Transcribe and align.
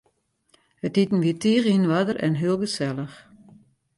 It 0.85 0.95
iten 1.01 1.21
wie 1.23 1.37
tige 1.41 1.69
yn 1.77 1.89
oarder 1.93 2.17
en 2.25 2.39
heel 2.41 2.57
gesellich. 2.63 3.15